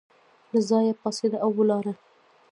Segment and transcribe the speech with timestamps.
[0.51, 1.93] له ځایه پاڅېده او ولاړه.